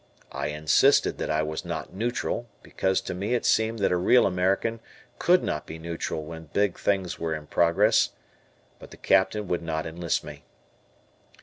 [0.31, 4.25] I insisted that I was not neutral, because to me it seemed that a real
[4.25, 4.79] American
[5.19, 8.09] could not be neutral when big things were in progress,
[8.79, 10.43] but the Captain would not enlist me.